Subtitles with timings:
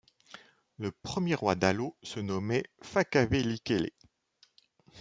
[0.79, 3.91] Le premier Roi d'Alo se nommait Fakavelikele.